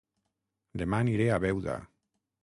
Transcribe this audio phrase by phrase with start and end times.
[0.81, 1.77] Dema aniré a Beuda